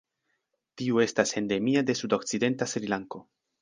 Tiu 0.83 0.97
estas 1.05 1.35
endemia 1.43 1.87
de 1.93 1.99
sudokcidenta 2.03 2.73
Srilanko. 2.77 3.27